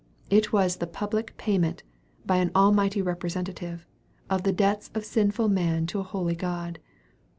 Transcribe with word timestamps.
It 0.31 0.51
was 0.51 0.77
the 0.77 0.87
public 0.87 1.37
payment, 1.37 1.83
by 2.25 2.37
an 2.37 2.49
Almighty 2.55 3.03
Representative, 3.03 3.85
of 4.31 4.41
the 4.41 4.51
debts 4.51 4.89
of 4.95 5.05
sinful 5.05 5.47
man 5.49 5.85
to 5.85 5.99
a 5.99 6.03
holy 6.03 6.33
God. 6.35 6.79